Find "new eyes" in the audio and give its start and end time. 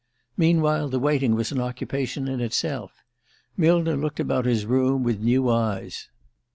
5.21-6.09